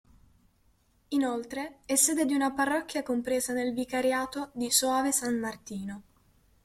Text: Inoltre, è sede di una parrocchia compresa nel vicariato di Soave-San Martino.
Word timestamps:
Inoltre, 1.09 1.81
è 1.85 1.95
sede 1.95 2.25
di 2.25 2.33
una 2.33 2.51
parrocchia 2.53 3.03
compresa 3.03 3.53
nel 3.53 3.71
vicariato 3.71 4.49
di 4.55 4.71
Soave-San 4.71 5.37
Martino. 5.37 6.01